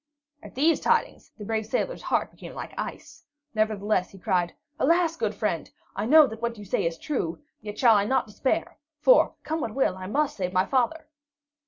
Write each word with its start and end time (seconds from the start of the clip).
At 0.41 0.55
these 0.55 0.79
tidings 0.79 1.29
the 1.37 1.45
brave 1.45 1.67
sailor's 1.67 2.01
heart 2.01 2.31
became 2.31 2.55
like 2.55 2.73
ice; 2.75 3.23
nevertheless, 3.53 4.09
he 4.09 4.17
cried: 4.17 4.55
"Alas, 4.79 5.15
good 5.15 5.35
friend, 5.35 5.69
I 5.95 6.07
know 6.07 6.25
that 6.25 6.41
what 6.41 6.57
you 6.57 6.65
say 6.65 6.87
is 6.87 6.97
true, 6.97 7.37
yet 7.61 7.77
shall 7.77 7.93
I 7.95 8.05
not 8.05 8.25
despair; 8.25 8.79
for, 8.99 9.35
come 9.43 9.61
what 9.61 9.75
will, 9.75 9.95
I 9.97 10.07
must 10.07 10.37
save 10.37 10.53
my 10.53 10.65
father!" 10.65 11.05